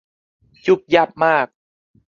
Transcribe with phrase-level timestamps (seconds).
[0.65, 1.47] ยุ่บยั่บมาก